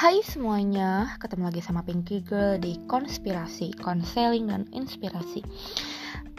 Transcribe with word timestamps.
Hai 0.00 0.24
semuanya, 0.24 1.12
ketemu 1.20 1.52
lagi 1.52 1.60
sama 1.60 1.84
Pinky 1.84 2.24
Girl 2.24 2.56
di 2.56 2.80
Konspirasi, 2.88 3.76
Konseling 3.84 4.48
dan 4.48 4.64
Inspirasi. 4.72 5.44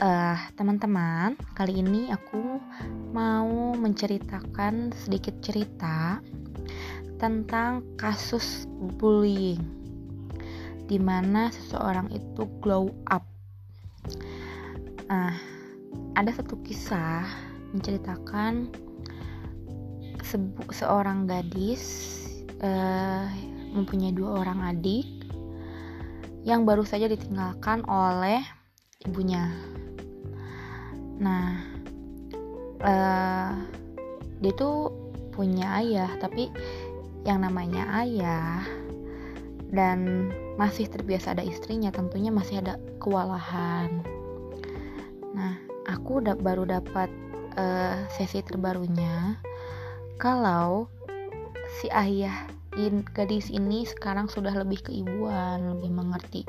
Uh, 0.02 0.34
teman-teman, 0.57 1.38
kali 1.54 1.77
ini 1.86 2.09
aku 2.09 2.57
mau 3.13 3.77
menceritakan 3.77 4.97
sedikit 4.97 5.38
cerita 5.45 6.18
tentang 7.21 7.86
kasus 8.02 8.66
bullying, 8.97 9.62
di 10.89 10.98
mana 10.98 11.54
seseorang 11.54 12.09
itu 12.09 12.50
glow 12.66 12.89
up. 13.14 13.21
Uh, 15.05 15.38
ada 16.18 16.34
satu 16.34 16.57
kisah 16.66 17.30
menceritakan 17.78 18.73
seorang 20.73 21.30
gadis 21.30 22.17
uh, 22.66 23.51
mempunyai 23.71 24.13
dua 24.13 24.43
orang 24.43 24.59
adik 24.75 25.07
yang 26.43 26.66
baru 26.66 26.84
saja 26.84 27.05
ditinggalkan 27.07 27.85
oleh 27.85 28.41
ibunya. 29.05 29.49
Nah, 31.21 31.62
uh, 32.81 33.53
dia 34.41 34.53
tuh 34.57 34.89
punya 35.31 35.79
ayah, 35.81 36.09
tapi 36.17 36.49
yang 37.21 37.45
namanya 37.45 37.85
ayah 38.02 38.65
dan 39.71 40.29
masih 40.57 40.90
terbiasa 40.90 41.38
ada 41.38 41.45
istrinya, 41.45 41.93
tentunya 41.93 42.34
masih 42.34 42.59
ada 42.59 42.76
kewalahan. 42.98 44.01
Nah, 45.31 45.55
aku 45.88 46.20
udah 46.26 46.35
baru 46.35 46.67
dapat 46.67 47.07
uh, 47.55 48.03
sesi 48.12 48.43
terbarunya 48.43 49.40
kalau 50.20 50.90
si 51.79 51.87
ayah 51.90 52.46
in, 52.80 53.04
gadis 53.12 53.52
ini 53.52 53.84
sekarang 53.84 54.32
sudah 54.32 54.54
lebih 54.55 54.84
keibuan, 54.86 55.76
lebih 55.77 55.91
mengerti 55.91 56.41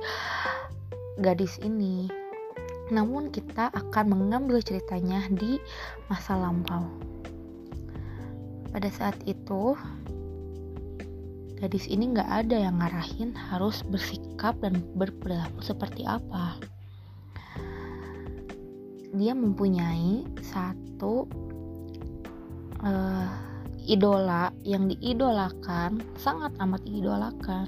gadis 1.19 1.59
ini. 1.62 2.06
Namun 2.92 3.33
kita 3.33 3.73
akan 3.73 4.12
mengambil 4.12 4.61
ceritanya 4.61 5.25
di 5.33 5.59
masa 6.06 6.37
lampau. 6.37 6.87
Pada 8.73 8.89
saat 8.89 9.17
itu, 9.28 9.77
gadis 11.61 11.89
ini 11.89 12.12
nggak 12.12 12.31
ada 12.47 12.56
yang 12.69 12.81
ngarahin 12.81 13.37
harus 13.37 13.84
bersikap 13.87 14.56
dan 14.61 14.81
berperilaku 14.97 15.61
seperti 15.61 16.05
apa. 16.09 16.56
Dia 19.12 19.37
mempunyai 19.37 20.25
satu 20.41 21.28
uh, 22.81 23.52
idola 23.86 24.55
yang 24.62 24.86
diidolakan 24.86 26.02
sangat 26.19 26.55
amat 26.62 26.83
diidolakan. 26.86 27.66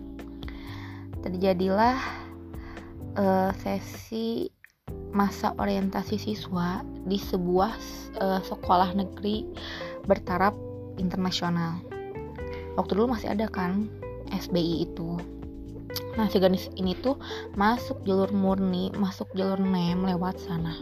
Terjadilah 1.25 1.99
uh, 3.19 3.51
sesi 3.59 4.51
masa 5.15 5.55
orientasi 5.57 6.19
siswa 6.19 6.83
di 7.07 7.17
sebuah 7.17 7.73
uh, 8.19 8.41
sekolah 8.43 8.93
negeri 8.99 9.47
bertaraf 10.05 10.55
internasional. 10.99 11.81
Waktu 12.75 12.93
dulu 12.99 13.15
masih 13.15 13.31
ada 13.31 13.47
kan 13.47 13.87
SBI 14.35 14.91
itu. 14.91 15.17
Nah 16.19 16.27
si 16.31 16.43
gadis 16.43 16.71
ini 16.75 16.99
tuh 16.99 17.19
masuk 17.55 18.03
jalur 18.03 18.31
murni 18.35 18.91
masuk 18.99 19.31
jalur 19.39 19.59
NEM 19.59 20.03
lewat 20.03 20.39
sana. 20.43 20.75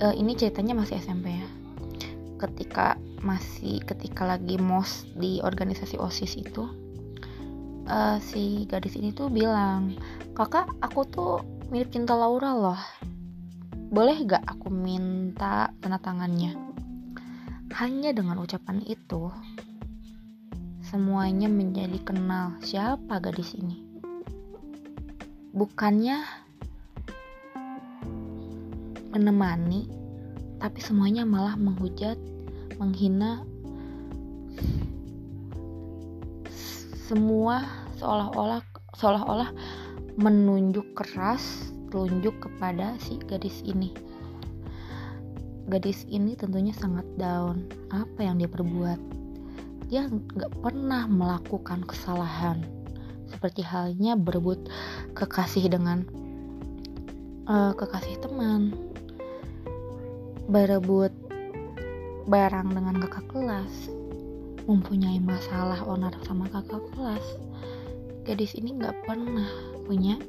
Uh, 0.00 0.12
ini 0.16 0.36
ceritanya 0.36 0.76
masih 0.76 1.00
SMP 1.00 1.32
ya. 1.32 1.48
Ketika 2.40 2.96
masih 3.24 3.82
ketika 3.82 4.24
lagi 4.24 4.60
mos 4.60 5.06
di 5.18 5.42
organisasi 5.42 5.98
osis 5.98 6.38
itu 6.38 6.68
uh, 7.88 8.16
si 8.22 8.68
gadis 8.68 8.94
ini 8.94 9.10
tuh 9.10 9.32
bilang 9.32 9.96
kakak 10.36 10.68
aku 10.84 11.02
tuh 11.08 11.34
mirip 11.72 11.90
cinta 11.92 12.14
Laura 12.14 12.54
loh. 12.54 12.80
Boleh 13.88 14.20
gak 14.28 14.44
aku 14.44 14.68
minta 14.68 15.72
tanda 15.80 15.96
tangannya? 15.96 16.52
Hanya 17.72 18.12
dengan 18.12 18.40
ucapan 18.40 18.84
itu 18.84 19.32
semuanya 20.84 21.48
menjadi 21.48 21.96
kenal 22.04 22.56
siapa 22.60 23.20
gadis 23.20 23.56
ini. 23.56 23.80
Bukannya 25.52 26.20
menemani 29.12 29.88
tapi 30.58 30.82
semuanya 30.82 31.22
malah 31.22 31.54
menghujat, 31.54 32.18
menghina 32.78 33.42
semua 37.08 37.66
seolah-olah 37.98 38.62
seolah-olah 38.94 39.50
menunjuk 40.18 40.98
keras 40.98 41.72
telunjuk 41.88 42.36
kepada 42.42 42.94
si 43.00 43.16
gadis 43.24 43.64
ini. 43.64 43.94
Gadis 45.68 46.04
ini 46.08 46.36
tentunya 46.36 46.72
sangat 46.72 47.04
down. 47.20 47.68
Apa 47.92 48.24
yang 48.24 48.40
dia 48.40 48.48
perbuat? 48.48 49.00
Dia 49.88 50.08
nggak 50.08 50.64
pernah 50.64 51.08
melakukan 51.08 51.84
kesalahan. 51.84 52.64
Seperti 53.28 53.60
halnya 53.64 54.16
berebut 54.16 54.68
kekasih 55.12 55.68
dengan 55.68 56.04
uh, 57.48 57.72
kekasih 57.76 58.20
teman. 58.20 58.72
Berebut 60.48 61.12
barang 62.28 62.76
dengan 62.76 63.00
kakak 63.00 63.24
kelas, 63.32 63.88
mempunyai 64.68 65.16
masalah 65.16 65.80
onar 65.88 66.12
sama 66.28 66.44
kakak 66.52 66.84
kelas. 66.92 67.24
Gadis 68.28 68.52
ini 68.52 68.76
nggak 68.76 69.08
pernah 69.08 69.48
punya 69.88 70.20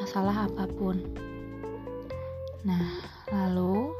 masalah 0.00 0.48
apa 0.48 0.64
pun. 0.64 0.96
Nah, 2.64 2.88
lalu 3.28 3.92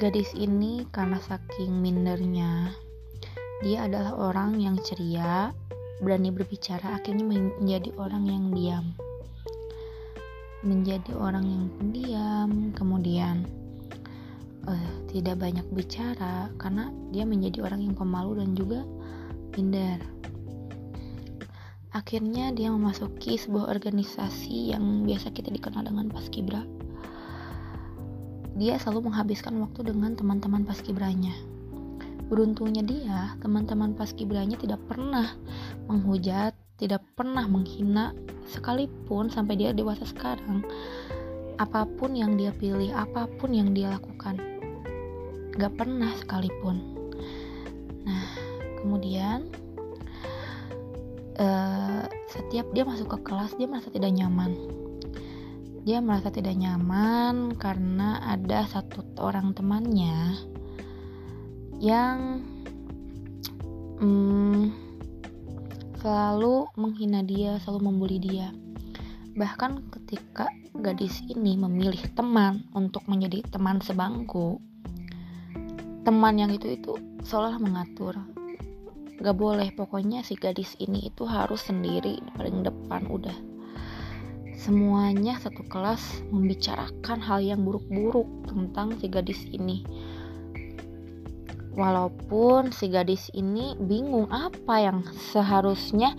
gadis 0.00 0.32
ini 0.32 0.88
karena 0.88 1.20
saking 1.20 1.84
mindernya, 1.84 2.72
dia 3.60 3.84
adalah 3.84 4.16
orang 4.16 4.56
yang 4.56 4.80
ceria, 4.80 5.52
berani 6.00 6.32
berbicara, 6.32 6.96
akhirnya 6.96 7.28
menjadi 7.28 7.92
orang 8.00 8.24
yang 8.24 8.44
diam 8.56 8.96
menjadi 10.66 11.14
orang 11.14 11.46
yang 11.46 11.64
pendiam, 11.78 12.50
kemudian 12.74 13.46
uh, 14.66 14.90
tidak 15.10 15.38
banyak 15.40 15.66
bicara 15.72 16.50
karena 16.60 16.90
dia 17.14 17.24
menjadi 17.24 17.64
orang 17.64 17.86
yang 17.86 17.94
pemalu 17.96 18.42
dan 18.42 18.50
juga 18.52 18.82
minder. 19.54 19.98
Akhirnya 21.96 22.52
dia 22.52 22.68
memasuki 22.68 23.40
sebuah 23.40 23.72
organisasi 23.72 24.76
yang 24.76 25.08
biasa 25.08 25.32
kita 25.32 25.48
dikenal 25.48 25.88
dengan 25.88 26.12
Paskibra. 26.12 26.60
Dia 28.56 28.76
selalu 28.76 29.08
menghabiskan 29.08 29.56
waktu 29.64 29.96
dengan 29.96 30.12
teman-teman 30.12 30.68
Paskibranya. 30.68 31.32
Beruntungnya 32.28 32.84
dia, 32.84 33.32
teman-teman 33.40 33.96
Paskibranya 33.96 34.60
tidak 34.60 34.84
pernah 34.84 35.40
menghujat, 35.88 36.52
tidak 36.76 37.00
pernah 37.16 37.48
menghina 37.48 38.12
sekalipun 38.52 39.32
sampai 39.32 39.56
dia 39.56 39.72
dewasa 39.72 40.04
sekarang 40.04 40.60
apa 41.56 41.88
pun 41.88 42.12
yang 42.12 42.36
dia 42.36 42.52
pilih 42.52 42.92
apa 42.92 43.24
pun 43.40 43.56
yang 43.56 43.72
dia 43.72 43.88
lakukan 43.96 44.36
gak 45.56 45.74
pernah 45.76 46.12
sekalipun 46.20 46.76
nah 48.06 48.26
kemudian 48.80 49.50
uh, 51.40 52.04
setiap 52.30 52.68
dia 52.76 52.84
masuk 52.86 53.18
ke 53.18 53.18
kelas 53.26 53.56
dia 53.58 53.66
merasa 53.66 53.90
tidak 53.90 54.12
nyaman 54.14 54.54
dia 55.86 56.02
merasa 56.02 56.34
tidak 56.34 56.54
nyaman 56.58 57.54
karena 57.54 58.18
ada 58.26 58.66
satu 58.66 59.06
orang 59.22 59.54
temannya 59.54 60.34
yang 61.78 62.42
hmm, 64.00 64.72
selalu 66.00 66.70
menghina 66.78 67.20
dia, 67.26 67.58
selalu 67.60 67.92
membuli 67.92 68.16
dia. 68.22 68.48
Bahkan 69.36 69.92
ketika 69.92 70.48
gadis 70.76 71.20
ini 71.28 71.58
memilih 71.60 72.00
teman 72.16 72.64
untuk 72.72 73.04
menjadi 73.10 73.44
teman 73.52 73.82
sebangku, 73.84 74.62
teman 76.06 76.38
yang 76.38 76.54
itu 76.54 76.78
itu 76.78 76.94
seolah 77.26 77.58
mengatur. 77.58 78.14
Gak 79.18 79.34
boleh, 79.34 79.74
pokoknya 79.74 80.22
si 80.22 80.38
gadis 80.38 80.78
ini 80.78 81.10
itu 81.10 81.26
harus 81.26 81.66
sendiri 81.66 82.22
paling 82.38 82.62
depan 82.62 83.10
udah. 83.10 83.34
Semuanya 84.54 85.36
satu 85.42 85.66
kelas 85.66 86.22
membicarakan 86.30 87.18
hal 87.18 87.42
yang 87.42 87.66
buruk-buruk 87.66 88.30
tentang 88.46 88.94
si 89.02 89.10
gadis 89.10 89.42
ini 89.50 89.82
Walaupun 91.76 92.72
si 92.72 92.88
gadis 92.88 93.28
ini 93.36 93.76
bingung 93.76 94.32
apa 94.32 94.80
yang 94.80 95.04
seharusnya 95.28 96.16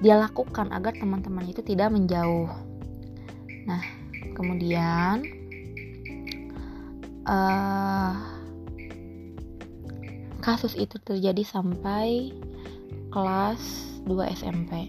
dia 0.00 0.16
lakukan 0.16 0.72
agar 0.72 0.96
teman-teman 0.96 1.44
itu 1.44 1.60
tidak 1.60 1.92
menjauh. 1.92 2.48
Nah, 3.68 3.84
kemudian 4.32 5.28
uh, 7.28 8.37
kasus 10.48 10.72
itu 10.80 10.96
terjadi 11.04 11.44
sampai 11.44 12.32
kelas 13.12 13.60
2 14.08 14.32
SMP 14.32 14.88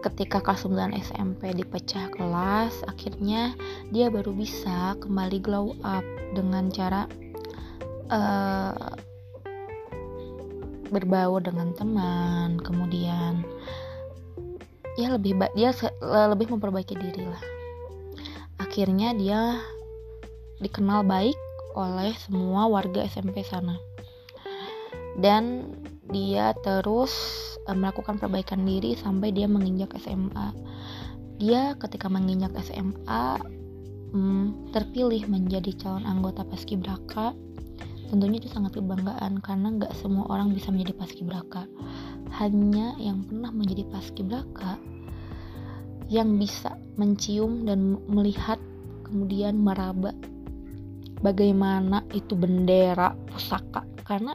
ketika 0.00 0.40
kelas 0.40 0.64
9 0.64 0.96
SMP 0.96 1.52
dipecah 1.52 2.08
kelas 2.16 2.80
akhirnya 2.88 3.52
dia 3.92 4.08
baru 4.08 4.32
bisa 4.32 4.96
kembali 5.04 5.44
glow 5.44 5.76
up 5.84 6.06
dengan 6.32 6.72
cara 6.72 7.04
uh, 8.08 8.96
berbaur 10.88 11.44
dengan 11.44 11.76
teman 11.76 12.56
kemudian 12.64 13.44
ya 14.96 15.12
lebih 15.12 15.36
dia 15.52 15.76
lebih 16.02 16.50
memperbaiki 16.50 16.98
diri 16.98 17.22
lah. 17.22 17.44
Akhirnya 18.58 19.14
dia 19.14 19.62
dikenal 20.58 21.06
baik 21.06 21.38
oleh 21.78 22.10
semua 22.18 22.66
warga 22.66 23.06
SMP 23.06 23.46
sana. 23.46 23.78
Dan 25.14 25.70
dia 26.10 26.56
terus 26.64 27.12
uh, 27.68 27.76
melakukan 27.76 28.16
perbaikan 28.16 28.64
diri 28.64 28.96
sampai 28.96 29.30
dia 29.30 29.44
menginjak 29.44 29.92
SMA 30.00 30.56
dia 31.38 31.78
ketika 31.78 32.10
menginjak 32.10 32.50
SMA 32.64 33.38
um, 34.10 34.66
terpilih 34.74 35.22
menjadi 35.30 35.70
calon 35.78 36.02
anggota 36.08 36.42
paskibraka 36.42 37.36
tentunya 38.08 38.40
itu 38.42 38.50
sangat 38.50 38.74
kebanggaan 38.74 39.38
karena 39.44 39.68
nggak 39.78 39.94
semua 40.00 40.26
orang 40.32 40.50
bisa 40.50 40.72
menjadi 40.74 40.98
paskibraka 40.98 41.68
hanya 42.42 42.96
yang 42.98 43.22
pernah 43.28 43.52
menjadi 43.54 43.86
paskibraka 43.92 44.80
yang 46.08 46.40
bisa 46.40 46.74
mencium 46.96 47.68
dan 47.68 48.00
melihat 48.08 48.56
kemudian 49.06 49.60
meraba 49.60 50.16
bagaimana 51.22 52.04
itu 52.14 52.34
bendera 52.34 53.14
pusaka. 53.28 53.84
Karena 54.06 54.34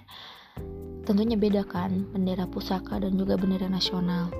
tentunya 1.03 1.35
beda 1.35 1.67
kan 1.67 2.07
bendera 2.15 2.47
pusaka 2.47 2.99
dan 2.99 3.15
juga 3.19 3.35
bendera 3.35 3.67
nasional. 3.67 4.31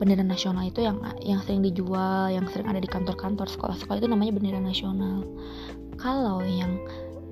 Bendera 0.00 0.24
nasional 0.26 0.66
itu 0.66 0.82
yang 0.82 0.98
yang 1.22 1.40
sering 1.44 1.62
dijual 1.62 2.32
yang 2.32 2.48
sering 2.50 2.66
ada 2.66 2.80
di 2.80 2.88
kantor-kantor 2.88 3.46
sekolah-sekolah 3.46 3.98
itu 4.00 4.08
namanya 4.10 4.32
bendera 4.34 4.60
nasional. 4.60 5.22
Kalau 6.00 6.42
yang 6.42 6.80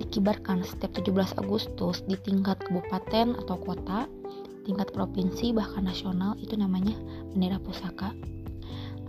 dikibarkan 0.01 0.65
setiap 0.65 0.95
17 0.97 1.37
Agustus 1.37 2.01
di 2.09 2.17
tingkat 2.17 2.57
kabupaten 2.65 3.37
atau 3.45 3.55
kota 3.61 4.09
tingkat 4.63 4.89
provinsi 4.95 5.51
bahkan 5.51 5.85
nasional 5.85 6.39
itu 6.39 6.55
namanya 6.55 6.95
bendera 7.35 7.59
pusaka. 7.59 8.15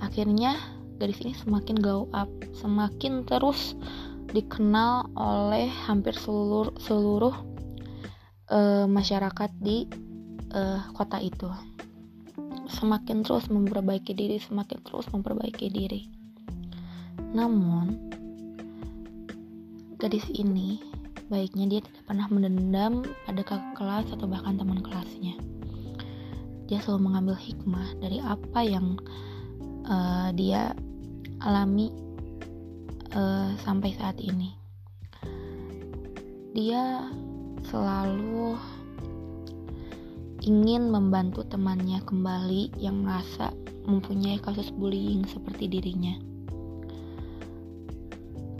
Akhirnya 0.03 0.59
gadis 0.99 1.23
ini 1.23 1.35
semakin 1.35 1.79
glow 1.79 2.11
up 2.15 2.31
semakin 2.59 3.27
terus 3.27 3.75
dikenal 4.35 5.15
oleh 5.15 5.71
hampir 5.87 6.19
seluruh 6.19 6.75
seluruh 6.83 7.35
uh, 8.51 8.85
masyarakat 8.91 9.51
di 9.63 9.87
uh, 10.51 10.83
kota 10.91 11.23
itu. 11.23 11.47
Semakin 12.67 13.23
terus 13.23 13.47
memperbaiki 13.47 14.11
diri 14.11 14.43
semakin 14.43 14.83
terus 14.83 15.07
memperbaiki 15.15 15.71
diri. 15.71 16.11
Namun 17.31 18.11
gadis 20.03 20.27
ini 20.35 20.83
baiknya 21.31 21.71
dia 21.71 21.81
tidak 21.81 22.05
pernah 22.05 22.27
mendendam 22.29 23.07
pada 23.25 23.41
kakak 23.47 23.73
kelas 23.79 24.07
atau 24.13 24.27
bahkan 24.27 24.59
teman 24.59 24.83
kelasnya. 24.83 25.39
Dia 26.67 26.83
selalu 26.83 27.13
mengambil 27.13 27.37
hikmah 27.39 28.03
dari 28.03 28.19
apa 28.19 28.61
yang 28.67 28.99
uh, 29.87 30.35
dia 30.35 30.75
alami 31.45 32.04
uh, 33.15 33.55
sampai 33.63 33.95
saat 33.97 34.19
ini 34.21 34.53
dia 36.55 37.11
selalu 37.67 38.55
ingin 40.45 40.93
membantu 40.93 41.43
temannya 41.49 42.05
kembali 42.05 42.77
yang 42.77 43.01
merasa 43.01 43.51
mempunyai 43.89 44.37
kasus 44.39 44.69
bullying 44.71 45.25
seperti 45.25 45.67
dirinya. 45.67 46.15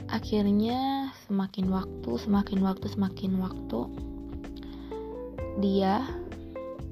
Akhirnya 0.09 1.11
semakin 1.29 1.69
waktu, 1.69 2.11
semakin 2.19 2.65
waktu, 2.65 2.87
semakin 2.89 3.33
waktu 3.37 3.81
dia 5.61 6.03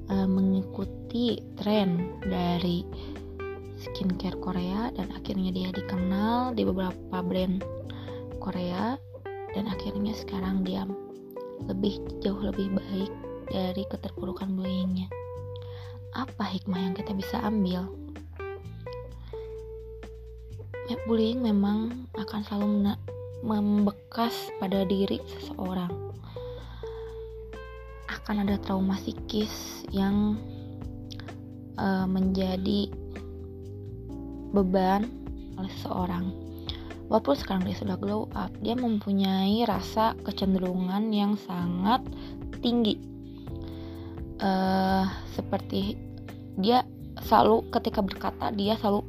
uh, 0.07 0.27
mengikuti 0.29 1.41
tren 1.57 2.21
dari 2.21 2.85
skincare 3.83 4.39
Korea 4.39 4.89
dan 4.95 5.11
akhirnya 5.11 5.51
dia 5.51 5.69
dikenal 5.75 6.55
di 6.55 6.63
beberapa 6.63 7.19
brand 7.19 7.59
Korea 8.39 8.95
dan 9.51 9.67
akhirnya 9.67 10.15
sekarang 10.15 10.63
dia 10.63 10.87
lebih 11.67 11.99
jauh 12.23 12.39
lebih 12.39 12.71
baik 12.71 13.11
dari 13.51 13.83
keterpurukan 13.91 14.55
bullyingnya. 14.55 15.11
Apa 16.15 16.47
hikmah 16.47 16.79
yang 16.79 16.95
kita 16.95 17.11
bisa 17.11 17.43
ambil? 17.43 17.91
Bullying 21.03 21.43
memang 21.43 22.07
akan 22.15 22.41
selalu 22.47 22.95
membekas 23.43 24.31
pada 24.55 24.87
diri 24.87 25.19
seseorang. 25.27 25.91
Akan 28.07 28.39
ada 28.39 28.55
trauma 28.55 28.95
psikis 28.95 29.83
yang 29.91 30.39
uh, 31.75 32.07
menjadi 32.07 32.87
beban 34.53 35.09
oleh 35.57 35.71
seseorang. 35.81 36.29
Walaupun 37.11 37.35
sekarang 37.35 37.67
dia 37.67 37.75
sudah 37.77 37.99
glow 37.99 38.31
up 38.33 38.53
dia 38.63 38.73
mempunyai 38.77 39.65
rasa 39.67 40.15
kecenderungan 40.23 41.11
yang 41.11 41.35
sangat 41.35 42.01
tinggi. 42.63 42.95
Uh, 44.39 45.05
seperti 45.35 45.99
dia 46.57 46.85
selalu 47.21 47.69
ketika 47.69 48.01
berkata 48.01 48.49
dia 48.51 48.75
selalu 48.79 49.05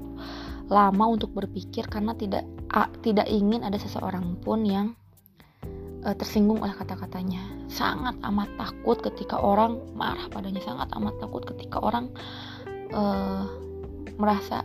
lama 0.69 1.05
untuk 1.11 1.33
berpikir 1.37 1.89
karena 1.89 2.17
tidak 2.17 2.45
uh, 2.73 2.89
tidak 3.05 3.29
ingin 3.29 3.65
ada 3.65 3.77
seseorang 3.77 4.37
pun 4.41 4.65
yang 4.65 4.87
uh, 6.05 6.15
tersinggung 6.17 6.61
oleh 6.61 6.77
kata-katanya. 6.77 7.41
Sangat 7.69 8.21
amat 8.21 8.53
takut 8.61 9.01
ketika 9.01 9.41
orang 9.41 9.81
marah 9.97 10.29
padanya. 10.29 10.61
Sangat 10.61 10.93
amat 10.95 11.17
takut 11.19 11.43
ketika 11.45 11.81
orang 11.81 12.13
uh, 12.93 13.49
merasa 14.21 14.63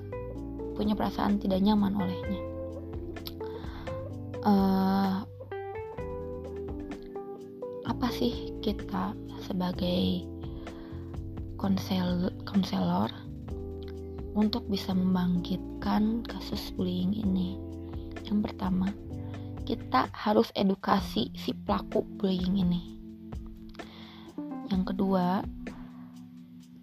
punya 0.80 0.96
perasaan 0.96 1.44
tidak 1.44 1.60
nyaman 1.60 1.92
olehnya. 1.92 2.40
Uh, 4.40 5.20
apa 7.84 8.08
sih 8.16 8.56
kita 8.64 9.12
sebagai 9.44 10.24
konsel 11.60 12.32
konselor 12.48 13.12
untuk 14.40 14.64
bisa 14.72 14.96
membangkitkan 14.96 16.24
kasus 16.24 16.72
bullying 16.80 17.12
ini? 17.12 17.60
Yang 18.24 18.48
pertama 18.48 18.88
kita 19.68 20.08
harus 20.16 20.48
edukasi 20.56 21.28
si 21.36 21.52
pelaku 21.52 22.08
bullying 22.16 22.56
ini. 22.56 22.82
Yang 24.72 24.96
kedua 24.96 25.44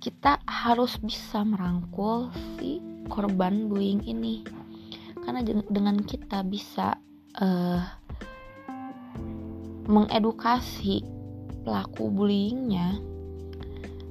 kita 0.04 0.35
harus 0.66 0.98
bisa 0.98 1.46
merangkul 1.46 2.34
si 2.58 2.82
korban 3.06 3.70
bullying 3.70 4.02
ini. 4.02 4.42
Karena 5.22 5.46
dengan 5.46 6.02
kita 6.02 6.42
bisa 6.42 6.98
uh, 7.38 7.82
mengedukasi 9.86 11.06
pelaku 11.62 12.10
bullyingnya 12.10 12.98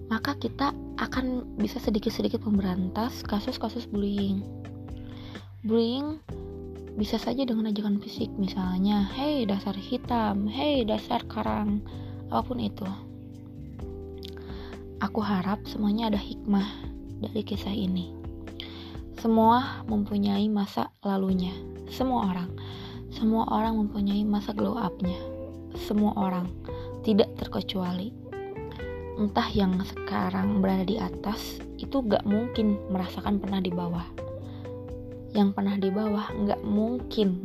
maka 0.06 0.38
kita 0.38 0.70
akan 1.02 1.58
bisa 1.58 1.82
sedikit-sedikit 1.82 2.46
memberantas 2.46 3.26
kasus-kasus 3.26 3.90
bullying. 3.90 4.46
Bullying 5.66 6.22
bisa 6.96 7.20
saja 7.20 7.44
dengan 7.44 7.68
ajakan 7.68 8.00
fisik 8.00 8.32
misalnya 8.40 9.04
hei 9.20 9.44
dasar 9.44 9.76
hitam 9.76 10.48
hei 10.48 10.88
dasar 10.88 11.20
karang 11.28 11.84
apa 12.32 12.40
pun 12.48 12.64
itu 12.64 12.88
aku 15.00 15.20
harap 15.24 15.64
semuanya 15.68 16.14
ada 16.14 16.20
hikmah 16.20 16.68
dari 17.24 17.42
kisah 17.42 17.74
ini 17.74 18.12
semua 19.20 19.84
mempunyai 19.88 20.48
masa 20.52 20.92
lalunya 21.02 21.56
semua 21.90 22.30
orang 22.30 22.50
semua 23.16 23.48
orang 23.48 23.80
mempunyai 23.80 24.28
masa 24.28 24.52
glow 24.52 24.76
up-nya. 24.76 25.16
Semua 25.88 26.12
orang, 26.20 26.52
tidak 27.08 27.32
terkecuali. 27.40 28.12
Entah 29.16 29.48
yang 29.56 29.80
sekarang 29.88 30.60
berada 30.60 30.84
di 30.84 31.00
atas, 31.00 31.64
itu 31.80 32.04
gak 32.04 32.28
mungkin 32.28 32.76
merasakan 32.92 33.40
pernah 33.40 33.64
di 33.64 33.72
bawah. 33.72 34.04
Yang 35.32 35.50
pernah 35.56 35.76
di 35.80 35.88
bawah 35.96 36.28
gak 36.44 36.60
mungkin 36.68 37.40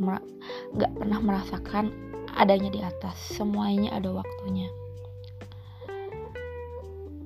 gak 0.75 0.91
pernah 0.99 1.23
merasakan 1.23 1.95
adanya 2.35 2.67
di 2.67 2.83
atas. 2.83 3.15
Semuanya 3.31 3.95
ada 3.95 4.11
waktunya. 4.11 4.67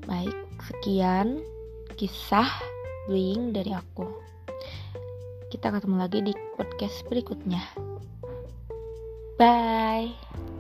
Baik, 0.05 0.37
sekian 0.61 1.41
kisah 1.97 2.45
bullying 3.09 3.49
dari 3.49 3.73
aku. 3.73 4.05
Kita 5.49 5.73
ketemu 5.73 5.97
lagi 5.97 6.21
di 6.21 6.33
podcast 6.53 7.01
berikutnya. 7.09 7.61
Bye. 9.41 10.54